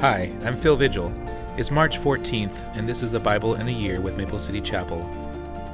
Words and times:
Hi, 0.00 0.30
I'm 0.44 0.56
Phill 0.56 0.76
Vigil. 0.76 1.10
It's 1.56 1.70
March 1.70 1.98
14th, 1.98 2.76
and 2.76 2.86
this 2.86 3.02
is 3.02 3.12
the 3.12 3.18
Bible 3.18 3.54
in 3.54 3.66
a 3.66 3.72
Year 3.72 3.98
with 3.98 4.18
Maple 4.18 4.38
City 4.38 4.60
Chapel. 4.60 5.08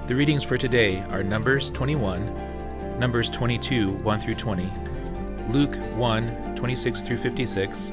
The 0.06 0.14
readings 0.14 0.44
for 0.44 0.56
today 0.56 1.00
are 1.10 1.24
Numbers 1.24 1.70
21, 1.70 3.00
Numbers 3.00 3.28
22, 3.28 3.90
1 3.90 4.20
through 4.20 4.36
20, 4.36 4.70
Luke 5.48 5.74
1, 5.96 6.54
26 6.54 7.02
through 7.02 7.16
56, 7.16 7.92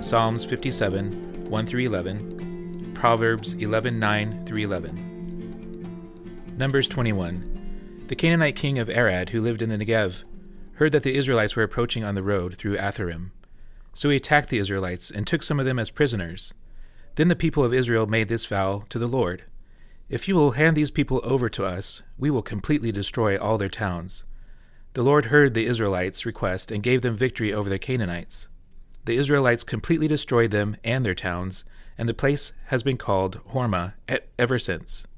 Psalms 0.00 0.46
57, 0.46 1.44
1 1.50 1.66
through 1.66 1.82
11, 1.82 2.92
Proverbs 2.94 3.52
11, 3.52 3.98
9 3.98 4.46
through 4.46 4.62
11. 4.62 6.54
Numbers 6.56 6.88
21. 6.88 8.06
The 8.08 8.16
Canaanite 8.16 8.56
king 8.56 8.78
of 8.78 8.88
Arad, 8.88 9.28
who 9.30 9.42
lived 9.42 9.60
in 9.60 9.68
the 9.68 9.76
Negev, 9.76 10.24
heard 10.76 10.92
that 10.92 11.02
the 11.02 11.14
Israelites 11.14 11.56
were 11.56 11.62
approaching 11.62 12.04
on 12.04 12.14
the 12.14 12.22
road 12.22 12.56
through 12.56 12.78
Atharim. 12.78 13.32
So 13.98 14.10
he 14.10 14.16
attacked 14.16 14.48
the 14.48 14.60
Israelites 14.60 15.10
and 15.10 15.26
took 15.26 15.42
some 15.42 15.58
of 15.58 15.66
them 15.66 15.76
as 15.76 15.90
prisoners. 15.90 16.54
Then 17.16 17.26
the 17.26 17.34
people 17.34 17.64
of 17.64 17.74
Israel 17.74 18.06
made 18.06 18.28
this 18.28 18.46
vow 18.46 18.84
to 18.90 18.96
the 18.96 19.08
Lord 19.08 19.42
If 20.08 20.28
you 20.28 20.36
will 20.36 20.52
hand 20.52 20.76
these 20.76 20.92
people 20.92 21.20
over 21.24 21.48
to 21.48 21.64
us, 21.64 22.02
we 22.16 22.30
will 22.30 22.40
completely 22.40 22.92
destroy 22.92 23.36
all 23.36 23.58
their 23.58 23.68
towns. 23.68 24.22
The 24.92 25.02
Lord 25.02 25.24
heard 25.24 25.52
the 25.52 25.66
Israelites' 25.66 26.24
request 26.24 26.70
and 26.70 26.80
gave 26.80 27.02
them 27.02 27.16
victory 27.16 27.52
over 27.52 27.68
the 27.68 27.76
Canaanites. 27.76 28.46
The 29.04 29.16
Israelites 29.16 29.64
completely 29.64 30.06
destroyed 30.06 30.52
them 30.52 30.76
and 30.84 31.04
their 31.04 31.16
towns, 31.16 31.64
and 31.98 32.08
the 32.08 32.14
place 32.14 32.52
has 32.66 32.84
been 32.84 32.98
called 32.98 33.40
Hormah 33.48 33.94
ever 34.38 34.60
since. 34.60 35.08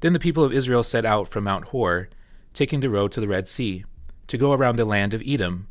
Then 0.00 0.14
the 0.14 0.18
people 0.18 0.42
of 0.42 0.54
Israel 0.54 0.82
set 0.82 1.04
out 1.04 1.28
from 1.28 1.44
Mount 1.44 1.66
Hor, 1.66 2.08
taking 2.54 2.80
the 2.80 2.88
road 2.88 3.12
to 3.12 3.20
the 3.20 3.28
Red 3.28 3.46
Sea, 3.46 3.84
to 4.28 4.38
go 4.38 4.54
around 4.54 4.76
the 4.76 4.86
land 4.86 5.12
of 5.12 5.22
Edom 5.26 5.68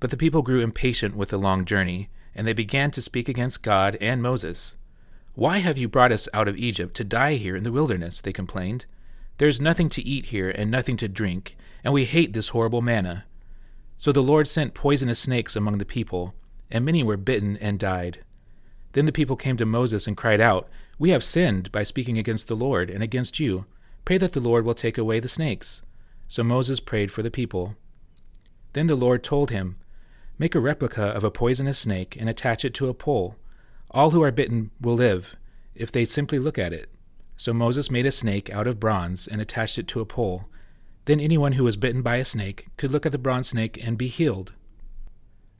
but 0.00 0.10
the 0.10 0.16
people 0.16 0.42
grew 0.42 0.60
impatient 0.60 1.16
with 1.16 1.30
the 1.30 1.38
long 1.38 1.64
journey, 1.64 2.08
and 2.34 2.46
they 2.46 2.52
began 2.52 2.90
to 2.92 3.02
speak 3.02 3.28
against 3.28 3.62
God 3.62 3.96
and 4.00 4.22
Moses. 4.22 4.76
Why 5.34 5.58
have 5.58 5.78
you 5.78 5.88
brought 5.88 6.12
us 6.12 6.28
out 6.32 6.48
of 6.48 6.56
Egypt 6.56 6.94
to 6.96 7.04
die 7.04 7.34
here 7.34 7.56
in 7.56 7.64
the 7.64 7.72
wilderness? 7.72 8.20
They 8.20 8.32
complained. 8.32 8.86
There 9.38 9.48
is 9.48 9.60
nothing 9.60 9.88
to 9.90 10.02
eat 10.02 10.26
here 10.26 10.50
and 10.50 10.70
nothing 10.70 10.96
to 10.98 11.08
drink, 11.08 11.56
and 11.84 11.94
we 11.94 12.04
hate 12.04 12.32
this 12.32 12.48
horrible 12.50 12.82
manna. 12.82 13.24
So 13.96 14.12
the 14.12 14.22
Lord 14.22 14.46
sent 14.46 14.74
poisonous 14.74 15.18
snakes 15.18 15.56
among 15.56 15.78
the 15.78 15.84
people, 15.84 16.34
and 16.70 16.84
many 16.84 17.02
were 17.02 17.16
bitten 17.16 17.56
and 17.58 17.78
died. 17.78 18.24
Then 18.92 19.06
the 19.06 19.12
people 19.12 19.36
came 19.36 19.56
to 19.56 19.66
Moses 19.66 20.06
and 20.06 20.16
cried 20.16 20.40
out, 20.40 20.68
We 20.98 21.10
have 21.10 21.22
sinned 21.24 21.70
by 21.70 21.82
speaking 21.82 22.18
against 22.18 22.48
the 22.48 22.56
Lord 22.56 22.90
and 22.90 23.02
against 23.02 23.38
you. 23.38 23.66
Pray 24.04 24.18
that 24.18 24.32
the 24.32 24.40
Lord 24.40 24.64
will 24.64 24.74
take 24.74 24.98
away 24.98 25.20
the 25.20 25.28
snakes. 25.28 25.82
So 26.28 26.42
Moses 26.42 26.80
prayed 26.80 27.10
for 27.10 27.22
the 27.22 27.30
people. 27.30 27.76
Then 28.72 28.86
the 28.86 28.96
Lord 28.96 29.22
told 29.22 29.50
him, 29.50 29.76
Make 30.38 30.54
a 30.54 30.60
replica 30.60 31.02
of 31.02 31.24
a 31.24 31.30
poisonous 31.30 31.80
snake 31.80 32.16
and 32.18 32.28
attach 32.28 32.64
it 32.64 32.72
to 32.74 32.88
a 32.88 32.94
pole. 32.94 33.36
All 33.90 34.10
who 34.10 34.22
are 34.22 34.30
bitten 34.30 34.70
will 34.80 34.94
live, 34.94 35.34
if 35.74 35.90
they 35.90 36.04
simply 36.04 36.38
look 36.38 36.58
at 36.58 36.72
it. 36.72 36.90
So 37.36 37.52
Moses 37.52 37.90
made 37.90 38.06
a 38.06 38.12
snake 38.12 38.48
out 38.50 38.66
of 38.66 38.80
bronze 38.80 39.26
and 39.26 39.40
attached 39.40 39.78
it 39.78 39.88
to 39.88 40.00
a 40.00 40.06
pole. 40.06 40.48
Then 41.06 41.20
anyone 41.20 41.52
who 41.52 41.64
was 41.64 41.76
bitten 41.76 42.02
by 42.02 42.16
a 42.16 42.24
snake 42.24 42.68
could 42.76 42.92
look 42.92 43.06
at 43.06 43.12
the 43.12 43.18
bronze 43.18 43.48
snake 43.48 43.78
and 43.84 43.98
be 43.98 44.08
healed. 44.08 44.52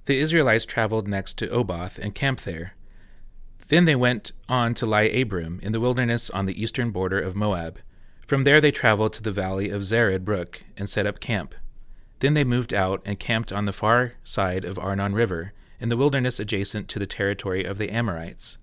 The 0.04 0.18
Israelites 0.18 0.66
traveled 0.66 1.08
next 1.08 1.34
to 1.38 1.48
Oboth 1.50 1.98
and 1.98 2.14
camped 2.14 2.44
there. 2.44 2.74
Then 3.68 3.84
they 3.84 3.96
went 3.96 4.32
on 4.48 4.74
to 4.74 4.86
Iye-abarim 4.86 5.60
in 5.60 5.72
the 5.72 5.80
wilderness 5.80 6.30
on 6.30 6.46
the 6.46 6.60
eastern 6.60 6.90
border 6.90 7.20
of 7.20 7.36
Moab. 7.36 7.80
From 8.26 8.44
there 8.44 8.60
they 8.60 8.70
traveled 8.70 9.12
to 9.14 9.22
the 9.22 9.32
valley 9.32 9.70
of 9.70 9.82
Zered 9.82 10.24
Brook 10.24 10.62
and 10.76 10.88
set 10.88 11.06
up 11.06 11.20
camp. 11.20 11.54
Then 12.20 12.34
they 12.34 12.44
moved 12.44 12.74
out 12.74 13.00
and 13.05 13.19
camped 13.19 13.52
on 13.52 13.64
the 13.64 13.72
far 13.72 14.14
side 14.24 14.64
of 14.64 14.78
Arnon 14.78 15.14
River, 15.14 15.52
in 15.80 15.88
the 15.88 15.97
wilderness 15.97 16.41
adjacent 16.41 16.88
to 16.88 16.98
the 16.98 17.06
territory 17.06 17.64
of 17.64 17.78
the 17.78 17.91
Amorites. 17.91 18.58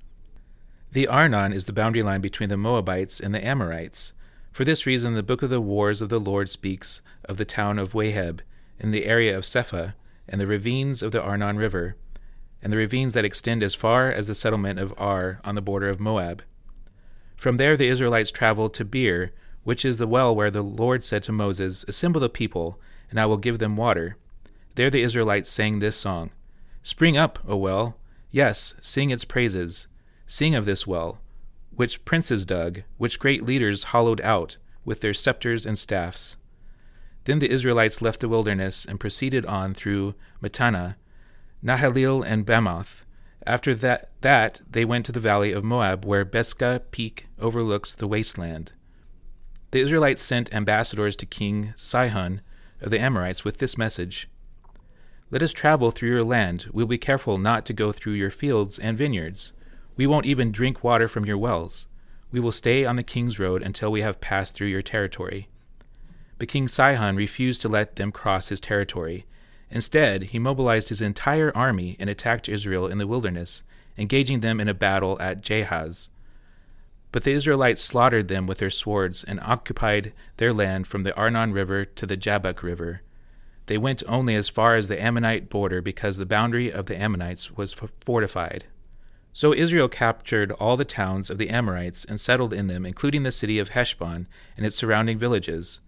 The 0.91 1.07
Arnon 1.07 1.53
is 1.53 1.65
the 1.65 1.73
boundary 1.73 2.03
line 2.03 2.21
between 2.21 2.49
the 2.49 2.57
Moabites 2.57 3.19
and 3.19 3.33
the 3.33 3.45
Amorites. 3.45 4.13
For 4.51 4.65
this 4.65 4.85
reason, 4.85 5.13
the 5.13 5.23
book 5.23 5.41
of 5.41 5.49
the 5.49 5.61
Wars 5.61 6.01
of 6.01 6.09
the 6.09 6.19
Lord 6.19 6.49
speaks 6.49 7.01
of 7.25 7.37
the 7.37 7.45
town 7.45 7.79
of 7.79 7.93
Waheb, 7.93 8.41
in 8.79 8.91
the 8.91 9.05
area 9.05 9.37
of 9.37 9.45
Suphah, 9.45 9.95
and 10.27 10.39
the 10.39 10.47
ravines 10.47 11.01
of 11.01 11.11
the 11.11 11.21
Arnon 11.21 11.57
River, 11.57 11.95
and 12.61 12.73
the 12.73 12.77
ravines 12.77 13.13
that 13.13 13.25
extend 13.25 13.63
as 13.63 13.75
far 13.75 14.09
as 14.09 14.27
the 14.27 14.35
settlement 14.35 14.79
of 14.79 14.93
Ar 14.97 15.39
on 15.43 15.55
the 15.55 15.61
border 15.61 15.89
of 15.89 15.99
Moab. 15.99 16.43
From 17.35 17.57
there 17.57 17.77
the 17.77 17.87
Israelites 17.87 18.31
traveled 18.31 18.73
to 18.73 18.85
Beer, 18.85 19.33
which 19.63 19.85
is 19.85 19.97
the 19.97 20.07
well 20.07 20.35
where 20.35 20.51
the 20.51 20.61
Lord 20.61 21.03
said 21.03 21.23
to 21.23 21.31
Moses, 21.31 21.85
Assemble 21.87 22.21
the 22.21 22.29
people, 22.29 22.79
and 23.15 23.21
I 23.21 23.25
will 23.27 23.37
give 23.37 23.59
them 23.59 23.77
water. 23.77 24.17
There 24.75 24.89
the 24.89 25.01
Israelites 25.01 25.49
sang 25.49 25.79
this 25.79 25.95
song 25.95 26.31
Spring 26.83 27.15
up, 27.15 27.39
O 27.47 27.55
well! 27.55 27.97
Yes, 28.29 28.75
sing 28.81 29.09
its 29.09 29.23
praises. 29.23 29.87
Sing 30.27 30.53
of 30.53 30.65
this 30.65 30.85
well, 30.85 31.21
which 31.73 32.03
princes 32.03 32.43
dug, 32.43 32.81
which 32.97 33.17
great 33.17 33.41
leaders 33.41 33.85
hollowed 33.85 34.19
out 34.19 34.57
with 34.83 34.99
their 34.99 35.13
scepters 35.13 35.65
and 35.65 35.79
staffs. 35.79 36.35
Then 37.23 37.39
the 37.39 37.49
Israelites 37.49 38.01
left 38.01 38.19
the 38.19 38.27
wilderness 38.27 38.83
and 38.83 38.99
proceeded 38.99 39.45
on 39.45 39.73
through 39.73 40.13
Mattanah, 40.43 40.95
Nahaliel, 41.63 42.21
and 42.21 42.45
Bamoth. 42.45 43.05
After 43.47 43.73
that, 43.75 44.09
that 44.19 44.59
they 44.69 44.83
went 44.83 45.05
to 45.05 45.13
the 45.13 45.21
valley 45.21 45.53
of 45.53 45.63
Moab, 45.63 46.03
where 46.03 46.25
Pisgah 46.25 46.81
Peak 46.91 47.27
overlooks 47.39 47.95
the 47.95 48.07
wasteland. 48.07 48.73
The 49.71 49.79
Israelites 49.79 50.21
sent 50.21 50.53
ambassadors 50.53 51.15
to 51.15 51.25
King 51.25 51.73
Sihon 51.77 52.41
of 52.81 52.91
the 52.91 52.99
Amorites 52.99 53.43
with 53.43 53.57
this 53.57 53.77
message 53.77 54.29
Let 55.31 55.43
us 55.43 55.53
travel 55.53 55.91
through 55.91 56.09
your 56.09 56.23
land. 56.23 56.67
We'll 56.71 56.85
be 56.85 56.97
careful 56.97 57.37
not 57.37 57.65
to 57.65 57.73
go 57.73 57.91
through 57.91 58.13
your 58.13 58.29
fields 58.29 58.77
and 58.79 58.97
vineyards. 58.97 59.53
We 59.97 60.07
won't 60.07 60.25
even 60.25 60.51
drink 60.51 60.83
water 60.83 61.07
from 61.07 61.25
your 61.25 61.37
wells. 61.37 61.87
We 62.31 62.39
will 62.39 62.51
stay 62.51 62.85
on 62.85 62.95
the 62.95 63.03
king's 63.03 63.39
road 63.39 63.61
until 63.61 63.91
we 63.91 64.01
have 64.01 64.19
passed 64.19 64.55
through 64.55 64.67
your 64.67 64.81
territory. 64.81 65.47
But 66.37 66.49
King 66.49 66.67
Sihon 66.67 67.15
refused 67.15 67.61
to 67.61 67.69
let 67.69 67.95
them 67.95 68.11
cross 68.11 68.49
his 68.49 68.59
territory. 68.59 69.25
Instead, 69.69 70.23
he 70.23 70.39
mobilized 70.39 70.89
his 70.89 71.01
entire 71.01 71.55
army 71.55 71.95
and 71.99 72.09
attacked 72.09 72.49
Israel 72.49 72.87
in 72.87 72.97
the 72.97 73.07
wilderness, 73.07 73.63
engaging 73.97 74.41
them 74.41 74.59
in 74.59 74.67
a 74.67 74.73
battle 74.73 75.17
at 75.21 75.41
Jahaz. 75.41 76.09
But 77.15 77.23
the 77.23 77.31
Israelites 77.31 77.81
slaughtered 77.81 78.27
them 78.27 78.45
with 78.45 78.57
their 78.57 78.69
swords 78.69 79.23
and 79.23 79.39
occupied 79.39 80.11
their 80.35 80.51
land 80.51 80.85
from 80.85 81.03
the 81.03 81.15
Arnon 81.15 81.53
River 81.53 81.85
to 81.85 82.05
the 82.05 82.17
Jabbok 82.17 82.61
River. 82.61 83.03
They 83.67 83.77
went 83.77 84.03
only 84.05 84.35
as 84.35 84.49
far 84.49 84.75
as 84.75 84.89
the 84.89 85.01
Ammonite 85.01 85.49
border 85.49 85.81
because 85.81 86.17
the 86.17 86.25
boundary 86.25 86.69
of 86.69 86.87
the 86.87 87.01
Ammonites 87.01 87.55
was 87.55 87.73
fortified. 88.03 88.65
So 89.31 89.53
Israel 89.53 89.87
captured 89.87 90.51
all 90.59 90.75
the 90.75 90.83
towns 90.83 91.29
of 91.29 91.37
the 91.37 91.49
Amorites 91.49 92.03
and 92.03 92.19
settled 92.19 92.51
in 92.51 92.67
them, 92.67 92.85
including 92.85 93.23
the 93.23 93.31
city 93.31 93.59
of 93.59 93.69
Heshbon 93.69 94.27
and 94.57 94.65
its 94.65 94.75
surrounding 94.75 95.17
villages. 95.17 95.79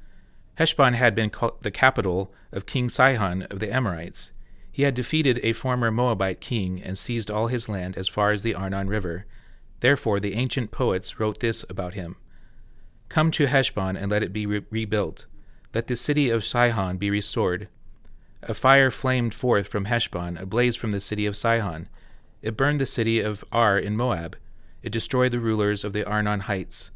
Heshbon 0.56 0.94
had 0.94 1.14
been 1.14 1.30
the 1.60 1.72
capital 1.72 2.34
of 2.54 2.66
King 2.66 2.88
Sihon 2.88 3.42
of 3.52 3.60
the 3.60 3.70
Amorites. 3.70 4.32
He 4.72 4.84
had 4.84 4.94
defeated 4.94 5.42
a 5.44 5.52
former 5.52 5.92
Moabite 5.92 6.40
king 6.40 6.82
and 6.82 6.98
seized 6.98 7.30
all 7.30 7.48
his 7.48 7.68
land 7.68 7.98
as 7.98 8.08
far 8.08 8.32
as 8.32 8.44
the 8.44 8.56
Arnon 8.56 8.88
River. 8.88 9.26
Therefore, 9.80 10.20
the 10.20 10.34
ancient 10.36 10.72
poets 10.72 11.20
wrote 11.20 11.40
this 11.40 11.64
about 11.70 11.94
him 11.94 12.16
Come 13.10 13.32
to 13.32 13.48
Heshbon 13.48 13.96
and 13.96 14.12
let 14.12 14.24
it 14.24 14.34
be 14.34 14.46
re- 14.46 14.66
rebuilt. 14.70 15.26
Let 15.74 15.88
the 15.88 15.96
city 15.96 16.30
of 16.30 16.44
Sihon 16.44 16.98
be 16.98 17.10
restored. 17.10 17.68
A 18.42 18.54
fire 18.54 18.92
flamed 18.92 19.34
forth 19.34 19.68
from 19.68 19.86
Heshbon, 19.86 20.38
a 20.38 20.46
blaze 20.46 20.76
from 20.76 20.92
the 20.92 21.00
city 21.00 21.26
of 21.26 21.38
Sihon. 21.38 21.90
It 22.42 22.58
burned 22.58 22.80
the 22.80 22.86
city 22.86 23.20
of 23.20 23.44
Ar 23.52 23.78
in 23.78 23.96
Moab. 23.98 24.38
It 24.84 24.92
destroyed 24.92 25.32
the 25.32 25.40
rulers 25.40 25.84
of 25.84 25.94
the 25.94 26.08
Arnon 26.08 26.42
heights. 26.42 26.92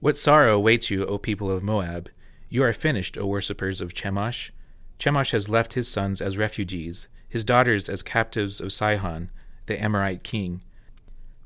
What 0.00 0.18
sorrow 0.18 0.56
awaits 0.56 0.90
you, 0.90 1.06
O 1.06 1.18
people 1.18 1.50
of 1.50 1.62
Moab! 1.62 2.10
You 2.48 2.62
are 2.64 2.72
finished, 2.72 3.16
O 3.16 3.26
worshippers 3.26 3.80
of 3.80 3.94
Chemosh. 3.94 4.50
Chemosh 4.98 5.32
has 5.32 5.48
left 5.48 5.72
his 5.72 5.88
sons 5.88 6.20
as 6.20 6.36
refugees, 6.36 7.08
his 7.28 7.44
daughters 7.44 7.88
as 7.88 8.02
captives 8.02 8.60
of 8.60 8.72
Sihon, 8.72 9.30
the 9.66 9.82
Amorite 9.82 10.22
king. 10.22 10.62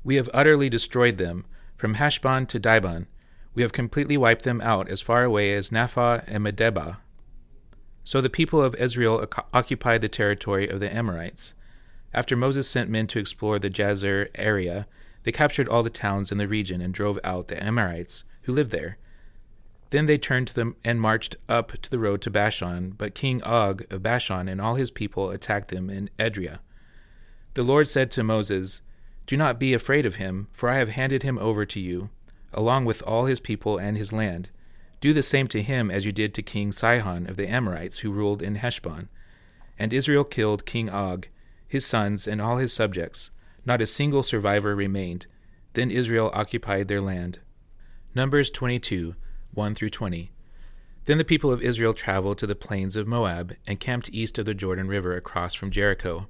We 0.07 0.15
have 0.15 0.29
utterly 0.33 0.69
destroyed 0.69 1.17
them, 1.17 1.43
from 1.75 1.95
Heshbon 1.95 2.45
to 2.45 2.61
Dibon. 2.61 3.07
We 3.53 3.61
have 3.61 3.73
completely 3.73 4.15
wiped 4.15 4.43
them 4.43 4.61
out 4.61 4.87
as 4.87 5.01
far 5.01 5.25
away 5.25 5.53
as 5.53 5.69
Nophah 5.69 6.23
and 6.27 6.45
Medeba. 6.45 6.99
So 8.05 8.21
the 8.21 8.29
people 8.29 8.63
of 8.63 8.73
Israel 8.75 9.27
occupied 9.53 9.99
the 9.99 10.07
territory 10.07 10.69
of 10.69 10.79
the 10.79 10.89
Amorites. 10.95 11.55
After 12.13 12.37
Moses 12.37 12.69
sent 12.69 12.89
men 12.89 13.07
to 13.07 13.19
explore 13.19 13.59
the 13.59 13.69
Jazer 13.69 14.29
area, 14.35 14.87
they 15.23 15.33
captured 15.33 15.67
all 15.67 15.83
the 15.83 15.89
towns 15.89 16.31
in 16.31 16.37
the 16.37 16.47
region 16.47 16.79
and 16.79 16.93
drove 16.93 17.19
out 17.25 17.49
the 17.49 17.61
Amorites 17.61 18.23
who 18.43 18.53
lived 18.53 18.71
there. 18.71 18.97
Then 19.89 20.05
they 20.05 20.17
turned 20.17 20.47
to 20.47 20.55
them 20.55 20.77
and 20.85 21.01
marched 21.01 21.35
up 21.49 21.73
to 21.81 21.91
the 21.91 21.99
road 21.99 22.21
to 22.21 22.29
Bashan, 22.29 22.91
but 22.91 23.13
King 23.13 23.43
Og 23.43 23.83
of 23.91 24.03
Bashan 24.03 24.47
and 24.47 24.61
all 24.61 24.75
his 24.75 24.89
people 24.89 25.31
attacked 25.31 25.67
them 25.67 25.89
in 25.89 26.09
Edrei. 26.17 26.59
The 27.55 27.63
Lord 27.63 27.89
said 27.89 28.09
to 28.11 28.23
Moses, 28.23 28.81
do 29.27 29.35
not 29.35 29.59
be 29.59 29.73
afraid 29.73 30.05
of 30.05 30.15
him, 30.15 30.47
for 30.53 30.69
I 30.69 30.77
have 30.77 30.89
handed 30.89 31.21
him 31.21 31.37
over 31.37 31.65
to 31.65 31.79
you, 31.79 32.09
along 32.53 32.85
with 32.85 33.03
all 33.03 33.25
his 33.25 33.41
people 33.41 33.77
and 33.77 33.97
his 33.97 34.13
land. 34.13 34.49
Do 35.01 35.13
the 35.13 35.21
same 35.21 35.47
to 35.49 35.61
him 35.61 35.91
as 35.91 36.05
you 36.05 36.13
did 36.13 36.33
to 36.33 36.41
King 36.41 36.71
Sihon 36.71 37.29
of 37.29 37.35
the 37.35 37.47
Amorites, 37.47 37.99
who 37.99 38.11
ruled 38.11 38.41
in 38.41 38.55
Heshbon. 38.55 39.09
And 39.77 39.93
Israel 39.93 40.23
killed 40.23 40.65
King 40.65 40.89
Og, 40.89 41.27
his 41.67 41.85
sons, 41.85 42.25
and 42.25 42.41
all 42.41 42.57
his 42.57 42.73
subjects. 42.73 43.29
Not 43.65 43.81
a 43.81 43.85
single 43.85 44.23
survivor 44.23 44.75
remained. 44.75 45.27
Then 45.73 45.91
Israel 45.91 46.31
occupied 46.33 46.87
their 46.87 47.01
land. 47.01 47.39
Numbers 48.15 48.49
22, 48.49 49.15
1 49.53 49.75
through 49.75 49.89
20. 49.89 50.31
Then 51.03 51.17
the 51.17 51.25
people 51.25 51.51
of 51.51 51.61
Israel 51.61 51.93
traveled 51.93 52.37
to 52.39 52.47
the 52.47 52.55
plains 52.55 52.95
of 52.95 53.07
Moab 53.07 53.55
and 53.67 53.79
camped 53.79 54.09
east 54.13 54.39
of 54.39 54.45
the 54.45 54.53
Jordan 54.53 54.87
River 54.87 55.15
across 55.15 55.53
from 55.53 55.69
Jericho. 55.69 56.27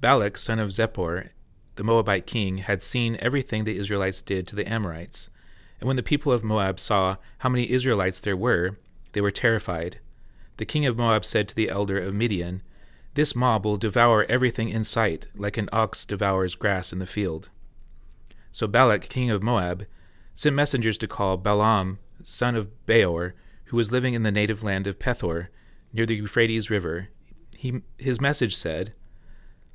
Balak, 0.00 0.36
son 0.36 0.58
of 0.58 0.70
Zippor, 0.70 1.30
the 1.76 1.84
Moabite 1.84 2.26
king, 2.26 2.58
had 2.58 2.82
seen 2.82 3.16
everything 3.20 3.64
the 3.64 3.76
Israelites 3.78 4.20
did 4.20 4.46
to 4.48 4.56
the 4.56 4.70
Amorites. 4.70 5.30
And 5.80 5.86
when 5.86 5.96
the 5.96 6.02
people 6.02 6.32
of 6.32 6.42
Moab 6.42 6.80
saw 6.80 7.16
how 7.38 7.48
many 7.48 7.70
Israelites 7.70 8.20
there 8.20 8.36
were, 8.36 8.76
they 9.12 9.20
were 9.20 9.30
terrified. 9.30 10.00
The 10.56 10.64
king 10.64 10.86
of 10.86 10.96
Moab 10.96 11.24
said 11.24 11.48
to 11.48 11.54
the 11.54 11.68
elder 11.68 11.98
of 11.98 12.14
Midian, 12.14 12.62
This 13.14 13.36
mob 13.36 13.64
will 13.64 13.76
devour 13.76 14.24
everything 14.28 14.70
in 14.70 14.84
sight, 14.84 15.28
like 15.34 15.56
an 15.56 15.68
ox 15.72 16.06
devours 16.06 16.54
grass 16.54 16.92
in 16.92 16.98
the 16.98 17.06
field. 17.06 17.50
So 18.50 18.66
Balak, 18.66 19.08
king 19.08 19.30
of 19.30 19.42
Moab, 19.42 19.86
sent 20.34 20.56
messengers 20.56 20.98
to 20.98 21.06
call 21.06 21.36
Balaam, 21.36 21.98
son 22.24 22.56
of 22.56 22.86
Beor, 22.86 23.34
who 23.66 23.76
was 23.76 23.92
living 23.92 24.14
in 24.14 24.22
the 24.22 24.32
native 24.32 24.62
land 24.62 24.86
of 24.86 24.98
Pethor, 24.98 25.48
near 25.92 26.06
the 26.06 26.16
Euphrates 26.16 26.70
River. 26.70 27.08
He, 27.56 27.82
his 27.98 28.20
message 28.20 28.56
said, 28.56 28.94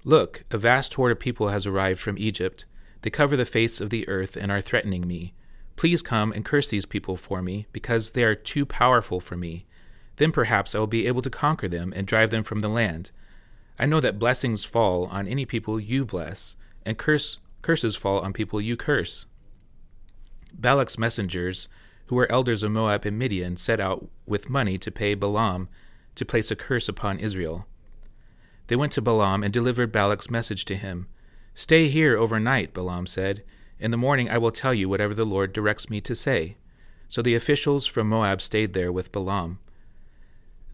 Look, 0.03 0.43
a 0.49 0.57
vast 0.57 0.95
horde 0.95 1.11
of 1.11 1.19
people 1.19 1.49
has 1.49 1.67
arrived 1.67 1.99
from 1.99 2.17
Egypt. 2.17 2.65
They 3.01 3.09
cover 3.09 3.37
the 3.37 3.45
face 3.45 3.79
of 3.79 3.89
the 3.89 4.07
earth 4.09 4.35
and 4.35 4.51
are 4.51 4.61
threatening 4.61 5.07
me. 5.07 5.33
Please 5.75 6.01
come 6.01 6.31
and 6.31 6.45
curse 6.45 6.69
these 6.69 6.85
people 6.85 7.17
for 7.17 7.41
me, 7.41 7.67
because 7.71 8.11
they 8.11 8.23
are 8.23 8.35
too 8.35 8.65
powerful 8.65 9.19
for 9.19 9.35
me. 9.35 9.65
Then 10.17 10.31
perhaps 10.31 10.75
I 10.75 10.79
will 10.79 10.87
be 10.87 11.07
able 11.07 11.21
to 11.21 11.29
conquer 11.29 11.67
them 11.67 11.93
and 11.95 12.05
drive 12.07 12.31
them 12.31 12.43
from 12.43 12.59
the 12.59 12.69
land. 12.69 13.11
I 13.79 13.85
know 13.85 13.99
that 13.99 14.19
blessings 14.19 14.63
fall 14.63 15.05
on 15.05 15.27
any 15.27 15.45
people 15.45 15.79
you 15.79 16.05
bless, 16.05 16.55
and 16.85 16.97
curse, 16.97 17.39
curses 17.61 17.95
fall 17.95 18.19
on 18.19 18.33
people 18.33 18.61
you 18.61 18.77
curse. 18.77 19.25
Balak's 20.53 20.97
messengers, 20.97 21.67
who 22.07 22.15
were 22.15 22.31
elders 22.31 22.61
of 22.63 22.71
Moab 22.71 23.05
and 23.05 23.17
Midian, 23.17 23.55
set 23.55 23.79
out 23.79 24.07
with 24.27 24.49
money 24.49 24.77
to 24.77 24.91
pay 24.91 25.13
Balaam 25.13 25.69
to 26.15 26.25
place 26.25 26.51
a 26.51 26.55
curse 26.55 26.89
upon 26.89 27.19
Israel. 27.19 27.65
They 28.71 28.77
went 28.77 28.93
to 28.93 29.01
Balaam 29.01 29.43
and 29.43 29.51
delivered 29.51 29.91
Balak's 29.91 30.29
message 30.29 30.63
to 30.63 30.77
him. 30.77 31.09
Stay 31.53 31.89
here 31.89 32.15
overnight, 32.15 32.73
Balaam 32.73 33.05
said. 33.05 33.43
In 33.81 33.91
the 33.91 33.97
morning 33.97 34.29
I 34.29 34.37
will 34.37 34.49
tell 34.49 34.73
you 34.73 34.87
whatever 34.87 35.13
the 35.13 35.25
Lord 35.25 35.51
directs 35.51 35.89
me 35.89 35.99
to 35.99 36.15
say. 36.15 36.55
So 37.09 37.21
the 37.21 37.35
officials 37.35 37.85
from 37.85 38.07
Moab 38.07 38.41
stayed 38.41 38.71
there 38.71 38.89
with 38.89 39.11
Balaam. 39.11 39.59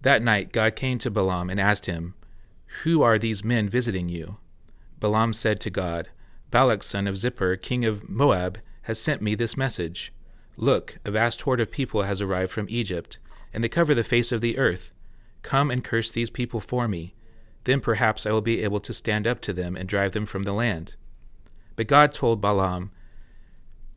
That 0.04 0.22
night 0.22 0.52
God 0.52 0.76
came 0.76 1.00
to 1.00 1.10
Balaam 1.10 1.50
and 1.50 1.60
asked 1.60 1.88
him, 1.88 2.14
Who 2.84 3.02
are 3.02 3.18
these 3.18 3.44
men 3.44 3.68
visiting 3.68 4.10
you? 4.10 4.38
Balaam 5.00 5.34
said 5.34 5.60
to 5.62 5.72
God, 5.72 6.10
Balak 6.52 6.84
son 6.84 7.08
of 7.08 7.16
Zippor, 7.16 7.60
king 7.60 7.84
of 7.84 8.08
Moab, 8.08 8.60
has 8.84 9.02
sent 9.02 9.24
me 9.24 9.34
this 9.34 9.58
message. 9.58 10.14
Look, 10.56 11.00
a 11.04 11.10
vast 11.10 11.42
horde 11.42 11.62
of 11.62 11.72
people 11.72 12.04
has 12.04 12.22
arrived 12.22 12.52
from 12.52 12.68
Egypt, 12.70 13.18
and 13.52 13.64
they 13.64 13.70
cover 13.70 13.96
the 13.96 14.04
face 14.04 14.32
of 14.32 14.42
the 14.42 14.60
earth. 14.60 14.92
Come 15.42 15.72
and 15.72 15.84
curse 15.84 16.12
these 16.12 16.30
people 16.30 16.60
for 16.60 16.88
me. 16.88 17.16
Then 17.68 17.82
perhaps 17.82 18.26
I 18.26 18.32
will 18.32 18.40
be 18.40 18.64
able 18.64 18.80
to 18.80 18.94
stand 18.94 19.28
up 19.28 19.42
to 19.42 19.52
them 19.52 19.76
and 19.76 19.90
drive 19.90 20.14
them 20.14 20.26
from 20.26 20.44
the 20.44 20.54
land. 20.54 20.96
But 21.76 21.88
God 21.88 22.14
told 22.14 22.40
Balaam, 22.40 22.92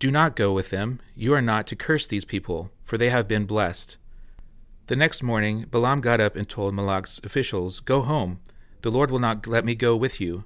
Do 0.01 0.11
not 0.11 0.35
go 0.35 0.53
with 0.53 0.71
them. 0.71 0.99
You 1.15 1.35
are 1.35 1.41
not 1.41 1.69
to 1.69 1.77
curse 1.77 2.09
these 2.09 2.25
people, 2.25 2.73
for 2.83 2.99
they 2.99 3.11
have 3.11 3.29
been 3.29 3.45
blessed. 3.45 3.97
The 4.89 4.97
next 4.97 5.23
morning, 5.23 5.67
Balaam 5.71 6.01
got 6.01 6.19
up 6.19 6.35
and 6.35 6.49
told 6.49 6.75
Balak's 6.75 7.21
officials, 7.23 7.79
Go 7.79 8.03
home. 8.03 8.41
The 8.83 8.91
Lord 8.91 9.13
will 9.13 9.21
not 9.21 9.47
let 9.47 9.65
me 9.65 9.77
go 9.77 9.95
with 9.95 10.21
you. 10.21 10.43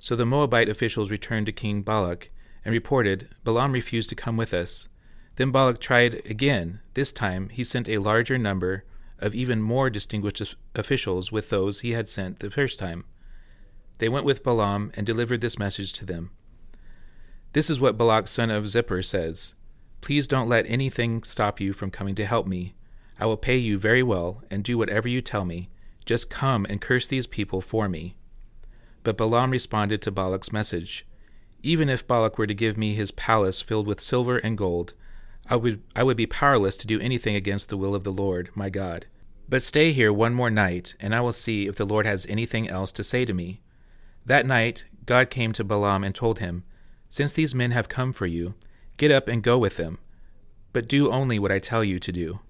So 0.00 0.16
the 0.16 0.26
Moabite 0.26 0.68
officials 0.68 1.08
returned 1.08 1.46
to 1.46 1.52
King 1.52 1.82
Balak 1.82 2.30
and 2.64 2.72
reported, 2.72 3.28
Balaam 3.44 3.70
refused 3.70 4.08
to 4.08 4.16
come 4.16 4.36
with 4.36 4.52
us. 4.52 4.88
Then 5.36 5.52
Balak 5.52 5.78
tried 5.78 6.14
again. 6.28 6.80
This 6.94 7.12
time 7.12 7.48
he 7.50 7.62
sent 7.62 7.88
a 7.88 7.98
larger 7.98 8.38
number 8.38 8.82
of 9.18 9.34
even 9.34 9.62
more 9.62 9.90
distinguished 9.90 10.56
officials 10.74 11.32
with 11.32 11.50
those 11.50 11.80
he 11.80 11.92
had 11.92 12.08
sent 12.08 12.38
the 12.38 12.50
first 12.50 12.78
time. 12.78 13.04
They 13.98 14.08
went 14.08 14.26
with 14.26 14.44
Balaam 14.44 14.92
and 14.94 15.06
delivered 15.06 15.40
this 15.40 15.58
message 15.58 15.92
to 15.94 16.04
them. 16.04 16.30
This 17.52 17.70
is 17.70 17.80
what 17.80 17.96
Balak 17.96 18.28
son 18.28 18.50
of 18.50 18.64
Zippor 18.64 19.04
says 19.04 19.54
Please 20.02 20.26
don't 20.26 20.48
let 20.48 20.68
anything 20.68 21.22
stop 21.22 21.60
you 21.60 21.72
from 21.72 21.90
coming 21.90 22.14
to 22.16 22.26
help 22.26 22.46
me. 22.46 22.74
I 23.18 23.26
will 23.26 23.38
pay 23.38 23.56
you 23.56 23.78
very 23.78 24.02
well 24.02 24.42
and 24.50 24.62
do 24.62 24.76
whatever 24.76 25.08
you 25.08 25.22
tell 25.22 25.44
me. 25.44 25.70
Just 26.04 26.30
come 26.30 26.66
and 26.68 26.80
curse 26.80 27.06
these 27.06 27.26
people 27.26 27.60
for 27.60 27.88
me. 27.88 28.16
But 29.02 29.16
Balaam 29.16 29.50
responded 29.50 30.02
to 30.02 30.12
Balak's 30.12 30.52
message 30.52 31.06
Even 31.62 31.88
if 31.88 32.06
Balak 32.06 32.36
were 32.38 32.46
to 32.46 32.54
give 32.54 32.76
me 32.76 32.94
his 32.94 33.10
palace 33.10 33.62
filled 33.62 33.86
with 33.86 34.00
silver 34.00 34.36
and 34.38 34.58
gold, 34.58 34.92
I 35.48 35.56
would, 35.56 35.82
I 35.94 36.02
would 36.02 36.16
be 36.16 36.26
powerless 36.26 36.76
to 36.78 36.86
do 36.86 37.00
anything 37.00 37.36
against 37.36 37.68
the 37.68 37.76
will 37.76 37.94
of 37.94 38.04
the 38.04 38.12
Lord, 38.12 38.50
my 38.54 38.68
God. 38.68 39.06
But 39.48 39.62
stay 39.62 39.92
here 39.92 40.12
one 40.12 40.34
more 40.34 40.50
night, 40.50 40.94
and 40.98 41.14
I 41.14 41.20
will 41.20 41.32
see 41.32 41.68
if 41.68 41.76
the 41.76 41.84
Lord 41.84 42.04
has 42.04 42.26
anything 42.26 42.68
else 42.68 42.90
to 42.92 43.04
say 43.04 43.24
to 43.24 43.32
me. 43.32 43.60
That 44.24 44.44
night, 44.44 44.86
God 45.04 45.30
came 45.30 45.52
to 45.52 45.62
Balaam 45.62 46.02
and 46.02 46.14
told 46.14 46.40
him, 46.40 46.64
Since 47.08 47.32
these 47.32 47.54
men 47.54 47.70
have 47.70 47.88
come 47.88 48.12
for 48.12 48.26
you, 48.26 48.56
get 48.96 49.12
up 49.12 49.28
and 49.28 49.42
go 49.42 49.56
with 49.56 49.76
them, 49.76 49.98
but 50.72 50.88
do 50.88 51.12
only 51.12 51.38
what 51.38 51.52
I 51.52 51.60
tell 51.60 51.84
you 51.84 52.00
to 52.00 52.12
do. 52.12 52.40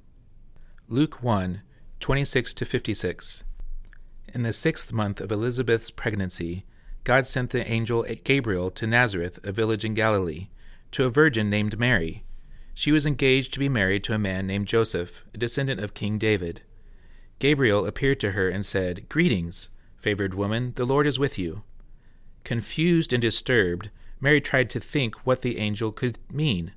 Luke 0.89 1.23
1 1.23 1.63
26 2.01 2.55
to 2.55 2.65
56. 2.65 3.45
In 4.33 4.43
the 4.43 4.53
sixth 4.53 4.93
month 4.93 5.21
of 5.21 5.33
Elizabeth's 5.33 5.91
pregnancy, 5.91 6.65
God 7.05 7.27
sent 7.27 7.51
the 7.51 7.67
angel 7.71 8.05
Gabriel 8.25 8.71
to 8.73 8.87
Nazareth, 8.87 9.39
a 9.45 9.53
village 9.53 9.85
in 9.85 9.95
Galilee, 9.95 10.49
to 10.93 11.05
a 11.05 11.11
virgin 11.11 11.49
named 11.49 11.79
Mary. 11.79 12.25
She 12.79 12.93
was 12.93 13.07
engaged 13.07 13.55
to 13.55 13.59
be 13.59 13.71
married 13.71 14.05
to 14.05 14.13
a 14.13 14.19
man 14.19 14.47
named 14.47 14.69
Joseph, 14.69 15.25
a 15.33 15.39
descendant 15.39 15.81
of 15.81 15.95
King 15.95 16.19
David. 16.19 16.61
Gabriel 17.39 17.87
appeared 17.87 18.21
to 18.21 18.33
her 18.33 18.51
and 18.51 18.67
said, 18.67 19.09
Greetings, 19.09 19.71
favored 19.97 20.35
woman, 20.35 20.75
the 20.77 20.85
Lord 20.85 21.07
is 21.07 21.19
with 21.19 21.39
you. 21.39 21.63
Confused 22.45 23.15
and 23.15 23.23
disturbed, 23.23 23.91
Mary 24.21 24.43
tried 24.43 24.69
to 24.71 24.79
think 24.79 25.15
what 25.27 25.41
the 25.41 25.57
angel 25.57 25.91
could 25.91 26.19
mean. 26.31 26.75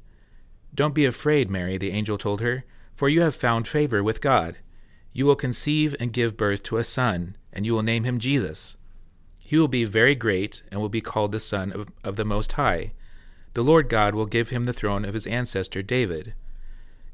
Don't 0.73 0.95
be 0.95 1.05
afraid, 1.05 1.49
Mary, 1.49 1.77
the 1.77 1.91
angel 1.91 2.17
told 2.17 2.39
her 2.39 2.63
for 2.99 3.07
you 3.07 3.21
have 3.21 3.33
found 3.35 3.65
favor 3.65 4.01
with 4.01 4.19
God. 4.19 4.57
You 5.13 5.25
will 5.25 5.37
conceive 5.37 5.95
and 5.99 6.11
give 6.11 6.35
birth 6.35 6.63
to 6.63 6.77
a 6.77 6.83
son, 6.83 7.37
and 7.51 7.65
you 7.65 7.73
will 7.73 7.83
name 7.83 8.05
him 8.05 8.19
Jesus. 8.19 8.77
He 9.41 9.57
will 9.57 9.67
be 9.67 9.83
very 9.83 10.15
great 10.15 10.63
and 10.71 10.79
will 10.79 10.89
be 10.89 11.01
called 11.01 11.31
the 11.31 11.39
Son 11.39 11.71
of, 11.71 11.87
of 12.03 12.17
the 12.17 12.25
Most 12.25 12.53
High. 12.53 12.91
The 13.53 13.63
Lord 13.63 13.89
God 13.89 14.13
will 14.13 14.25
give 14.25 14.49
him 14.49 14.65
the 14.65 14.73
throne 14.73 15.03
of 15.03 15.13
his 15.13 15.25
ancestor 15.25 15.81
David, 15.81 16.33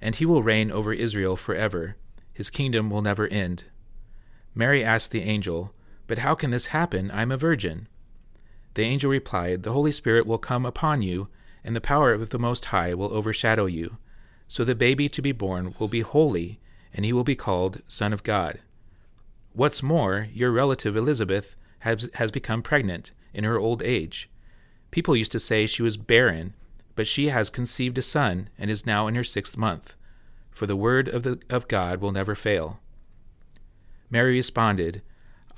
and 0.02 0.16
he 0.16 0.26
will 0.26 0.44
reign 0.44 0.70
over 0.70 0.92
Israel 0.92 1.36
forever. 1.36 1.96
His 2.34 2.50
kingdom 2.50 2.90
will 2.90 3.02
never 3.02 3.28
end. 3.28 3.66
Mary 4.54 4.84
asked 4.84 5.12
the 5.12 5.24
angel, 5.24 5.74
But 6.08 6.20
how 6.20 6.36
can 6.36 6.52
this 6.52 6.68
happen? 6.68 7.10
I 7.12 7.22
am 7.22 7.32
a 7.32 7.38
virgin. 7.38 7.88
The 8.74 8.84
angel 8.84 9.10
replied, 9.10 9.64
The 9.64 9.72
Holy 9.72 9.94
Spirit 9.94 10.26
will 10.26 10.38
come 10.38 10.66
upon 10.66 11.02
you, 11.02 11.30
and 11.64 11.76
the 11.76 11.82
power 11.82 12.14
of 12.14 12.30
the 12.30 12.40
Most 12.40 12.66
High 12.66 12.94
will 12.94 13.14
overshadow 13.14 13.66
you. 13.66 13.98
So 14.48 14.64
the 14.64 14.76
baby 14.76 15.10
to 15.10 15.22
be 15.22 15.32
born 15.32 15.74
will 15.80 15.88
be 15.88 16.02
holy, 16.02 16.60
and 16.94 17.06
he 17.06 17.14
will 17.14 17.24
be 17.24 17.36
called 17.36 17.82
Son 17.88 18.14
of 18.14 18.24
God. 18.24 18.60
What's 19.54 19.82
more, 19.82 20.28
your 20.34 20.52
relative 20.52 20.98
Elizabeth 20.98 21.56
has, 21.80 22.10
has 22.16 22.32
become 22.32 22.62
pregnant 22.62 23.12
in 23.34 23.46
her 23.46 23.58
old 23.58 23.82
age. 23.82 24.30
People 24.96 25.18
used 25.18 25.34
to 25.34 25.42
say 25.42 25.66
she 25.66 25.84
was 25.84 25.98
barren, 25.98 26.54
but 26.96 27.06
she 27.06 27.28
has 27.28 27.50
conceived 27.50 27.98
a 27.98 28.02
son 28.02 28.48
and 28.58 28.72
is 28.72 28.86
now 28.86 29.08
in 29.08 29.16
her 29.16 29.26
sixth 29.26 29.58
month, 29.58 29.98
for 30.52 30.68
the 30.68 30.76
word 30.78 31.10
of, 31.10 31.24
the, 31.24 31.38
of 31.50 31.68
God 31.68 32.00
will 32.00 32.14
never 32.14 32.34
fail. 32.34 32.80
Mary 34.10 34.32
responded, 34.32 35.02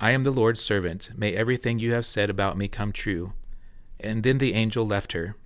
I 0.00 0.10
am 0.10 0.24
the 0.24 0.32
Lord's 0.32 0.60
servant. 0.60 1.10
May 1.16 1.36
everything 1.36 1.78
you 1.78 1.92
have 1.92 2.04
said 2.04 2.30
about 2.30 2.58
me 2.58 2.66
come 2.66 2.90
true. 2.90 3.32
And 4.00 4.24
then 4.24 4.38
the 4.38 4.54
angel 4.54 4.84
left 4.84 5.12
her. 5.12 5.36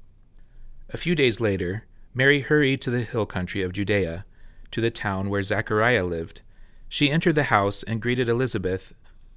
A 0.88 0.96
few 0.96 1.14
days 1.14 1.38
later, 1.38 1.84
Mary 2.14 2.40
hurried 2.40 2.80
to 2.80 2.90
the 2.90 3.02
hill 3.02 3.26
country 3.26 3.60
of 3.60 3.74
Judea, 3.74 4.24
to 4.70 4.80
the 4.80 4.90
town 4.90 5.28
where 5.28 5.42
Zachariah 5.42 6.06
lived. 6.06 6.40
She 6.88 7.10
entered 7.10 7.34
the 7.34 7.52
house 7.52 7.82
and 7.82 8.00
greeted 8.00 8.26
Elizabeth. 8.26 8.94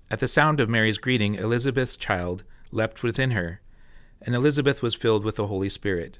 At 0.09 0.21
the 0.21 0.29
sound 0.29 0.61
of 0.61 0.69
Mary's 0.69 0.97
greeting, 0.97 1.35
Elizabeth's 1.35 1.97
child 1.97 2.45
leapt 2.71 3.03
within 3.03 3.31
her, 3.31 3.59
and 4.21 4.35
Elizabeth 4.35 4.81
was 4.81 4.95
filled 4.95 5.23
with 5.23 5.35
the 5.35 5.47
Holy 5.47 5.69
Spirit. 5.69 6.19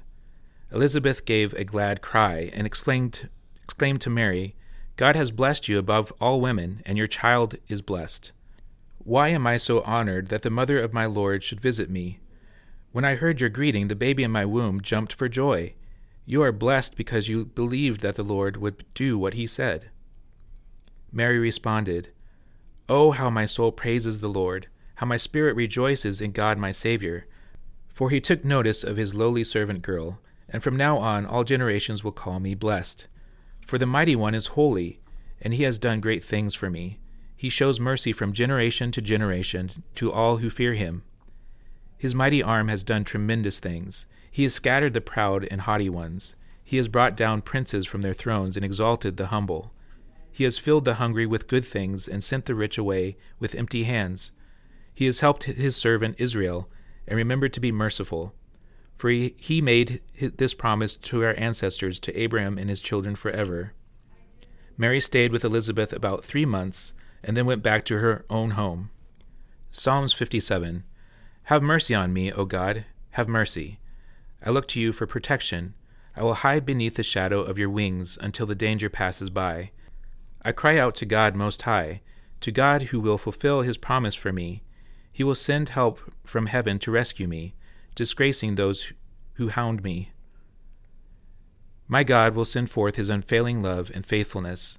Elizabeth 0.72 1.24
gave 1.24 1.52
a 1.54 1.64
glad 1.64 2.02
cry 2.02 2.50
and 2.52 2.66
exclaimed, 2.66 3.28
exclaimed 3.62 4.00
to 4.00 4.10
Mary, 4.10 4.56
God 4.96 5.14
has 5.14 5.30
blessed 5.30 5.68
you 5.68 5.78
above 5.78 6.12
all 6.20 6.40
women, 6.40 6.82
and 6.86 6.96
your 6.96 7.06
child 7.06 7.56
is 7.68 7.82
blessed. 7.82 8.32
Why 8.98 9.28
am 9.28 9.46
I 9.46 9.58
so 9.58 9.82
honored 9.82 10.28
that 10.28 10.42
the 10.42 10.50
mother 10.50 10.78
of 10.80 10.94
my 10.94 11.06
Lord 11.06 11.44
should 11.44 11.60
visit 11.60 11.90
me? 11.90 12.18
When 12.92 13.04
I 13.04 13.14
heard 13.14 13.40
your 13.40 13.50
greeting, 13.50 13.88
the 13.88 13.94
baby 13.94 14.24
in 14.24 14.30
my 14.30 14.46
womb 14.46 14.80
jumped 14.80 15.12
for 15.12 15.28
joy. 15.28 15.74
You 16.24 16.42
are 16.42 16.50
blessed 16.50 16.96
because 16.96 17.28
you 17.28 17.44
believed 17.44 18.00
that 18.00 18.16
the 18.16 18.24
Lord 18.24 18.56
would 18.56 18.84
do 18.94 19.18
what 19.18 19.34
he 19.34 19.46
said. 19.46 19.90
Mary 21.12 21.38
responded, 21.38 22.08
Oh, 22.88 23.10
how 23.10 23.30
my 23.30 23.46
soul 23.46 23.70
praises 23.70 24.20
the 24.20 24.28
Lord, 24.28 24.66
how 24.96 25.06
my 25.06 25.18
spirit 25.18 25.54
rejoices 25.54 26.20
in 26.20 26.32
God 26.32 26.58
my 26.58 26.72
Savior, 26.72 27.26
For 27.96 28.10
he 28.10 28.20
took 28.20 28.44
notice 28.44 28.84
of 28.84 28.98
his 28.98 29.14
lowly 29.14 29.42
servant 29.42 29.80
girl, 29.80 30.20
and 30.50 30.62
from 30.62 30.76
now 30.76 30.98
on 30.98 31.24
all 31.24 31.44
generations 31.44 32.04
will 32.04 32.12
call 32.12 32.38
me 32.40 32.54
blessed. 32.54 33.06
For 33.64 33.78
the 33.78 33.86
mighty 33.86 34.14
one 34.14 34.34
is 34.34 34.48
holy, 34.48 35.00
and 35.40 35.54
he 35.54 35.62
has 35.62 35.78
done 35.78 36.00
great 36.02 36.22
things 36.22 36.54
for 36.54 36.68
me. 36.68 36.98
He 37.38 37.48
shows 37.48 37.80
mercy 37.80 38.12
from 38.12 38.34
generation 38.34 38.92
to 38.92 39.00
generation 39.00 39.70
to 39.94 40.12
all 40.12 40.36
who 40.36 40.50
fear 40.50 40.74
him. 40.74 41.04
His 41.96 42.14
mighty 42.14 42.42
arm 42.42 42.68
has 42.68 42.84
done 42.84 43.02
tremendous 43.02 43.60
things. 43.60 44.04
He 44.30 44.42
has 44.42 44.52
scattered 44.52 44.92
the 44.92 45.00
proud 45.00 45.48
and 45.50 45.62
haughty 45.62 45.88
ones. 45.88 46.36
He 46.62 46.76
has 46.76 46.88
brought 46.88 47.16
down 47.16 47.40
princes 47.40 47.86
from 47.86 48.02
their 48.02 48.12
thrones 48.12 48.58
and 48.58 48.64
exalted 48.66 49.16
the 49.16 49.28
humble. 49.28 49.72
He 50.30 50.44
has 50.44 50.58
filled 50.58 50.84
the 50.84 50.96
hungry 50.96 51.24
with 51.24 51.48
good 51.48 51.64
things 51.64 52.08
and 52.08 52.22
sent 52.22 52.44
the 52.44 52.54
rich 52.54 52.76
away 52.76 53.16
with 53.40 53.54
empty 53.54 53.84
hands. 53.84 54.32
He 54.92 55.06
has 55.06 55.20
helped 55.20 55.44
his 55.44 55.76
servant 55.76 56.16
Israel 56.18 56.68
and 57.06 57.16
remember 57.16 57.48
to 57.48 57.60
be 57.60 57.72
merciful. 57.72 58.34
For 58.96 59.10
he, 59.10 59.60
made 59.60 60.00
this 60.18 60.54
promise 60.54 60.94
to 60.94 61.24
our 61.24 61.34
ancestors, 61.36 62.00
to 62.00 62.18
Abraham 62.18 62.56
and 62.56 62.70
his 62.70 62.80
children 62.80 63.14
forever. 63.14 63.74
Mary 64.78 65.00
stayed 65.00 65.32
with 65.32 65.44
Elizabeth 65.44 65.92
about 65.92 66.24
three 66.24 66.46
months 66.46 66.92
and 67.22 67.36
then 67.36 67.46
went 67.46 67.62
back 67.62 67.84
to 67.84 67.98
her 67.98 68.24
own 68.30 68.52
home. 68.52 68.90
Psalms 69.70 70.12
57 70.12 70.84
Have 71.44 71.62
mercy 71.62 71.94
on 71.94 72.12
me, 72.12 72.32
O 72.32 72.44
God, 72.44 72.86
have 73.10 73.28
mercy. 73.28 73.80
I 74.44 74.50
look 74.50 74.68
to 74.68 74.80
you 74.80 74.92
for 74.92 75.06
protection. 75.06 75.74
I 76.14 76.22
will 76.22 76.34
hide 76.34 76.64
beneath 76.64 76.94
the 76.94 77.02
shadow 77.02 77.40
of 77.40 77.58
your 77.58 77.68
wings 77.68 78.16
until 78.20 78.46
the 78.46 78.54
danger 78.54 78.88
passes 78.88 79.28
by. 79.28 79.72
I 80.42 80.52
cry 80.52 80.78
out 80.78 80.94
to 80.96 81.06
God 81.06 81.36
Most 81.36 81.62
High, 81.62 82.00
to 82.40 82.52
God 82.52 82.84
who 82.84 83.00
will 83.00 83.18
fulfill 83.18 83.62
his 83.62 83.76
promise 83.76 84.14
for 84.14 84.32
me. 84.32 84.62
He 85.16 85.24
will 85.24 85.34
send 85.34 85.70
help 85.70 86.12
from 86.24 86.44
heaven 86.44 86.78
to 86.80 86.90
rescue 86.90 87.26
me, 87.26 87.54
disgracing 87.94 88.56
those 88.56 88.92
who 89.36 89.48
hound 89.48 89.82
me. 89.82 90.12
My 91.88 92.04
God 92.04 92.34
will 92.34 92.44
send 92.44 92.68
forth 92.68 92.96
his 92.96 93.08
unfailing 93.08 93.62
love 93.62 93.90
and 93.94 94.04
faithfulness. 94.04 94.76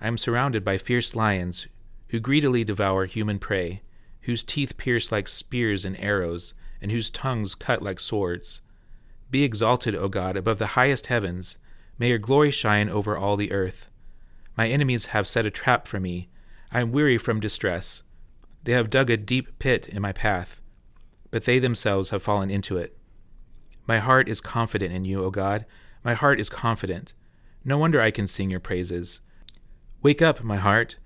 I 0.00 0.06
am 0.06 0.18
surrounded 0.18 0.64
by 0.64 0.78
fierce 0.78 1.16
lions 1.16 1.66
who 2.10 2.20
greedily 2.20 2.62
devour 2.62 3.06
human 3.06 3.40
prey, 3.40 3.82
whose 4.20 4.44
teeth 4.44 4.76
pierce 4.76 5.10
like 5.10 5.26
spears 5.26 5.84
and 5.84 5.98
arrows, 5.98 6.54
and 6.80 6.92
whose 6.92 7.10
tongues 7.10 7.56
cut 7.56 7.82
like 7.82 7.98
swords. 7.98 8.60
Be 9.32 9.42
exalted, 9.42 9.96
O 9.96 10.06
God, 10.06 10.36
above 10.36 10.58
the 10.58 10.78
highest 10.78 11.08
heavens. 11.08 11.58
May 11.98 12.10
your 12.10 12.18
glory 12.18 12.52
shine 12.52 12.88
over 12.88 13.18
all 13.18 13.36
the 13.36 13.50
earth. 13.50 13.90
My 14.56 14.68
enemies 14.68 15.06
have 15.06 15.26
set 15.26 15.44
a 15.44 15.50
trap 15.50 15.88
for 15.88 15.98
me. 15.98 16.28
I 16.70 16.80
am 16.80 16.92
weary 16.92 17.18
from 17.18 17.40
distress. 17.40 18.04
They 18.64 18.72
have 18.72 18.90
dug 18.90 19.10
a 19.10 19.16
deep 19.16 19.58
pit 19.58 19.88
in 19.88 20.02
my 20.02 20.12
path, 20.12 20.60
but 21.30 21.44
they 21.44 21.58
themselves 21.58 22.10
have 22.10 22.22
fallen 22.22 22.50
into 22.50 22.76
it. 22.76 22.96
My 23.86 23.98
heart 23.98 24.28
is 24.28 24.40
confident 24.40 24.92
in 24.92 25.04
you, 25.04 25.24
O 25.24 25.30
God. 25.30 25.66
My 26.04 26.14
heart 26.14 26.38
is 26.38 26.48
confident. 26.48 27.14
No 27.64 27.78
wonder 27.78 28.00
I 28.00 28.10
can 28.10 28.26
sing 28.26 28.50
your 28.50 28.60
praises. 28.60 29.20
Wake 30.02 30.22
up, 30.22 30.42
my 30.44 30.56
heart. 30.56 30.98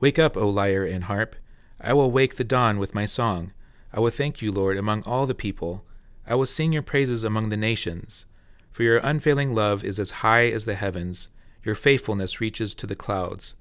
Wake 0.00 0.18
up, 0.18 0.36
O 0.36 0.48
lyre 0.48 0.84
and 0.84 1.04
harp. 1.04 1.36
I 1.80 1.92
will 1.92 2.10
wake 2.10 2.36
the 2.36 2.44
dawn 2.44 2.78
with 2.78 2.94
my 2.94 3.04
song. 3.04 3.52
I 3.92 4.00
will 4.00 4.10
thank 4.10 4.42
you, 4.42 4.52
Lord, 4.52 4.76
among 4.76 5.02
all 5.04 5.26
the 5.26 5.34
people. 5.34 5.84
I 6.26 6.34
will 6.34 6.46
sing 6.46 6.72
your 6.72 6.82
praises 6.82 7.24
among 7.24 7.48
the 7.48 7.56
nations. 7.56 8.26
For 8.70 8.82
your 8.82 8.98
unfailing 8.98 9.54
love 9.54 9.82
is 9.82 9.98
as 9.98 10.22
high 10.22 10.48
as 10.50 10.64
the 10.64 10.74
heavens, 10.74 11.28
your 11.64 11.74
faithfulness 11.74 12.40
reaches 12.40 12.74
to 12.76 12.86
the 12.86 12.94
clouds. 12.94 13.56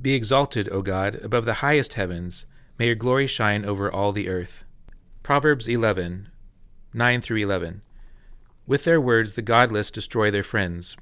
Be 0.00 0.14
exalted, 0.14 0.68
O 0.70 0.82
God, 0.82 1.16
above 1.16 1.44
the 1.44 1.54
highest 1.54 1.94
heavens. 1.94 2.46
May 2.78 2.86
your 2.86 2.94
glory 2.94 3.26
shine 3.26 3.64
over 3.64 3.92
all 3.92 4.12
the 4.12 4.28
earth. 4.28 4.64
Proverbs 5.24 5.66
11, 5.66 6.28
9 6.94 7.20
through 7.20 7.38
11. 7.38 7.82
With 8.68 8.84
their 8.84 9.00
words 9.00 9.34
the 9.34 9.42
godless 9.42 9.90
destroy 9.90 10.30
their 10.30 10.44
friends, 10.44 10.96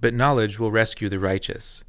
but 0.00 0.14
knowledge 0.14 0.58
will 0.58 0.70
rescue 0.70 1.10
the 1.10 1.18
righteous. 1.18 1.84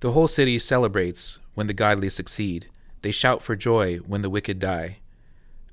The 0.00 0.12
whole 0.12 0.28
city 0.28 0.58
celebrates 0.58 1.38
when 1.54 1.66
the 1.66 1.72
godly 1.72 2.10
succeed. 2.10 2.68
They 3.00 3.10
shout 3.10 3.42
for 3.42 3.56
joy 3.56 3.98
when 3.98 4.20
the 4.20 4.30
wicked 4.30 4.58
die. 4.58 4.98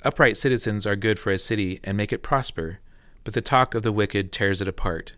Upright 0.04 0.38
citizens 0.38 0.88
are 0.88 0.96
good 0.96 1.20
for 1.20 1.32
a 1.32 1.38
city 1.38 1.82
and 1.84 1.98
make 1.98 2.14
it 2.14 2.24
prosper, 2.24 2.80
but 3.26 3.34
the 3.34 3.42
talk 3.42 3.76
of 3.76 3.84
the 3.84 3.92
wicked 3.92 4.32
tears 4.32 4.62
it 4.62 4.70
apart. 4.70 5.16